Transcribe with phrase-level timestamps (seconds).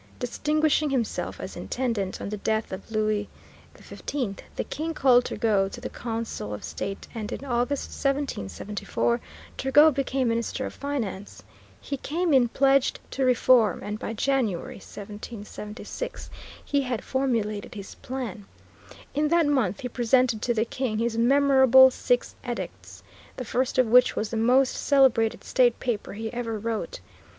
[0.17, 3.29] Distinguishing himself as Intendant, on the death of Louis
[3.77, 9.21] XV the King called Turgot to the Council of State, and in August, 1774,
[9.59, 11.43] Turgot became Minister of Finance.
[11.79, 16.31] He came in pledged to reform, and by January, 1776,
[16.65, 18.47] he had formulated his plan.
[19.13, 23.03] In that month he presented to the King his memorable Six Edicts,
[23.37, 27.01] the first of which was the most celebrated state paper he ever wrote.